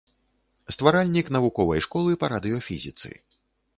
Стваральнік 0.75 1.29
навуковай 1.37 1.85
школы 1.87 2.17
па 2.25 2.31
радыёфізіцы. 2.37 3.09